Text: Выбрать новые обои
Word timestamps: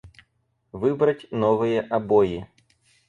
Выбрать 0.71 1.27
новые 1.29 1.79
обои 1.81 2.47